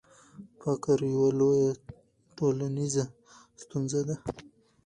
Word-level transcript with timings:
فقر 0.61 0.99
یوه 1.13 1.29
لویه 1.39 1.71
ټولنیزه 2.35 3.05
ستونزه 3.61 4.01
ده. 4.07 4.15